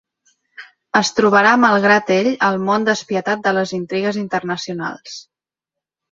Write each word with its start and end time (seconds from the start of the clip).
Es 0.99 1.09
trobarà 1.17 1.49
malgrat 1.65 2.09
ell 2.15 2.29
al 2.47 2.57
món 2.69 2.87
despietat 2.87 3.43
de 3.49 3.51
les 3.57 3.73
intrigues 3.81 4.17
internacionals. 4.23 5.19